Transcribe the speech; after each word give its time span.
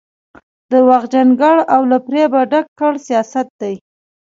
درواغجن 0.69 1.27
ګړ 1.41 1.57
او 1.73 1.81
له 1.91 1.97
فرېبه 2.05 2.41
ډک 2.51 2.65
کړ 2.79 2.93
سیاست 3.07 3.47
دی. 3.61 3.75